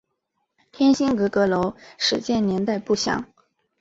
[0.71, 3.23] 天心阁阁楼始建年代不详。